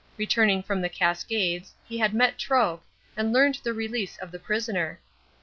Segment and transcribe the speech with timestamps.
[0.17, 2.81] Returning from the Cascades, he had met Troke,
[3.15, 4.99] and learned the release of the prisoner.